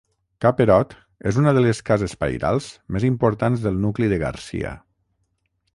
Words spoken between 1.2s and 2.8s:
és una de les cases pairals